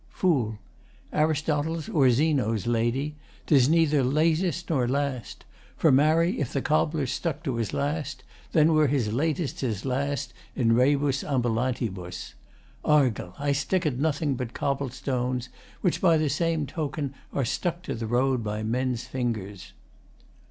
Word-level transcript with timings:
FOOL 0.09 0.57
Aristotle's 1.13 1.87
or 1.87 2.09
Zeno's, 2.09 2.65
Lady 2.65 3.17
'tis 3.45 3.69
neither 3.69 4.03
latest 4.03 4.67
nor 4.71 4.87
last. 4.87 5.45
For, 5.77 5.91
marry, 5.91 6.39
if 6.39 6.51
the 6.53 6.61
cobbler 6.63 7.05
stuck 7.05 7.43
to 7.43 7.57
his 7.57 7.71
last, 7.71 8.23
then 8.51 8.73
were 8.73 8.87
his 8.87 9.13
latest 9.13 9.59
his 9.61 9.85
last 9.85 10.33
in 10.55 10.73
rebus 10.73 11.23
ambulantibus. 11.23 12.33
Argal, 12.83 13.35
I 13.37 13.51
stick 13.51 13.85
at 13.85 13.99
nothing 13.99 14.33
but 14.33 14.55
cobble 14.55 14.89
stones, 14.89 15.49
which, 15.81 16.01
by 16.01 16.17
the 16.17 16.29
same 16.29 16.65
token, 16.65 17.13
are 17.31 17.45
stuck 17.45 17.83
to 17.83 17.93
the 17.93 18.07
road 18.07 18.43
by 18.43 18.63
men's 18.63 19.03
fingers. 19.05 19.73